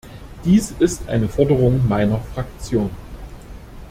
[0.45, 2.89] Dies ist eine Forderung meiner Fraktion.